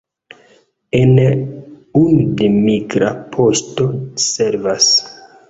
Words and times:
En 0.99 1.11
Und 2.05 2.41
migra 2.63 3.13
poŝto 3.37 3.89
servas. 4.27 4.91